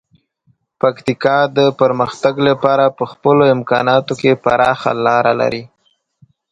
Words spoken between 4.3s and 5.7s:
پراخه لاره لري.